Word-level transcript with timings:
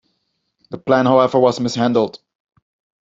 The 0.71 0.79
plan, 0.79 1.05
however, 1.05 1.37
was 1.37 1.59
mishandled. 1.59 2.17